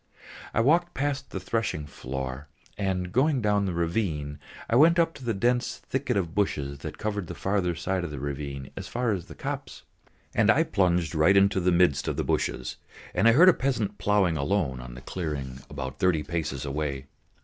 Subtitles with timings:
[0.51, 5.23] I walked past the threshing floor and, going down the ravine, I went up to
[5.23, 9.11] the dense thicket of bushes that covered the further side of the ravine as far
[9.11, 9.83] as the copse.
[10.33, 12.77] And I plunged right into the midst of the bushes,
[13.13, 17.05] and heard a peasant ploughing alone on the clearing about thirty paces away.